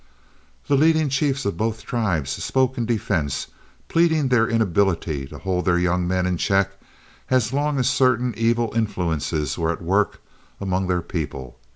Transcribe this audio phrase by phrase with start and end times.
[0.67, 3.45] The leading chiefs of both tribes spoke in defense,
[3.87, 6.71] pleading their inability to hold their young men in check
[7.29, 10.19] as long as certain evil influences were at work
[10.59, 11.59] among their people.